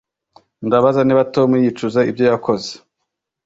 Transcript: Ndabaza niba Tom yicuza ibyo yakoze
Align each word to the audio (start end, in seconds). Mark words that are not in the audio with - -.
Ndabaza 0.65 1.01
niba 1.03 1.27
Tom 1.33 1.49
yicuza 1.63 1.99
ibyo 2.09 2.23
yakoze 2.31 2.69